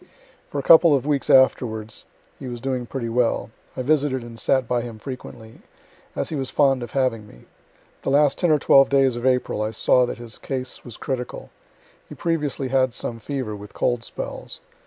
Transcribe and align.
For 0.49 0.57
a 0.57 0.63
couple 0.63 0.95
of 0.95 1.05
weeks 1.05 1.29
afterwards 1.29 2.05
he 2.39 2.47
was 2.47 2.59
doing 2.59 2.87
pretty 2.87 3.07
well. 3.07 3.51
I 3.77 3.83
visited 3.83 4.23
and 4.23 4.39
sat 4.39 4.67
by 4.67 4.81
him 4.81 4.97
frequently, 4.97 5.59
as 6.15 6.29
he 6.29 6.35
was 6.35 6.49
fond 6.49 6.81
of 6.81 6.89
having 6.93 7.27
me. 7.27 7.45
The 8.01 8.09
last 8.09 8.39
ten 8.39 8.49
or 8.49 8.57
twelve 8.57 8.89
days 8.89 9.15
of 9.15 9.27
April 9.27 9.61
I 9.61 9.69
saw 9.69 10.07
that 10.07 10.17
his 10.17 10.39
case 10.39 10.83
was 10.83 10.97
critical. 10.97 11.51
He 12.09 12.15
previously 12.15 12.69
had 12.69 12.95
some 12.95 13.19
fever, 13.19 13.55
with 13.55 13.75
cold 13.75 14.03
spells. 14.03 14.59